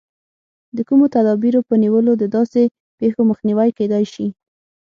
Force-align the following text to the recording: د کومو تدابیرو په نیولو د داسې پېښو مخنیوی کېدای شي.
د 0.75 0.79
کومو 0.87 1.05
تدابیرو 1.15 1.65
په 1.67 1.73
نیولو 1.83 2.11
د 2.17 2.23
داسې 2.35 2.61
پېښو 2.99 3.21
مخنیوی 3.31 3.69
کېدای 3.77 4.05
شي. 4.13 4.27